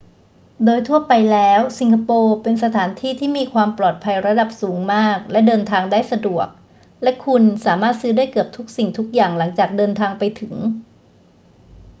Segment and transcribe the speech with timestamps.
[0.65, 6.47] โดยทั่วไปแล้ว สิงคโปร์เป็นสถานที่ที่มีความปลอดภัยระดับสูงมากและเดินทางได้สะดวก
[7.03, 10.53] และคุณสามารถซื้อได้เกือบทุกสิ่งทุกอย่างหลังจากเดินทางไปถึง